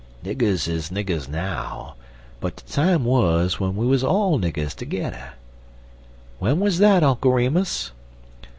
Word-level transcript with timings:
Niggers 0.25 0.67
is 0.67 0.89
niggers 0.89 1.27
now, 1.29 1.93
but 2.39 2.55
de 2.55 2.63
time 2.63 3.05
wuz 3.05 3.57
w'en 3.59 3.75
we 3.75 3.85
'uz 3.85 4.03
all 4.03 4.39
niggers 4.39 4.75
tergedder." 4.75 5.33
"When 6.39 6.59
was 6.59 6.79
that, 6.79 7.03
Uncle 7.03 7.31
Remus?" 7.33 7.91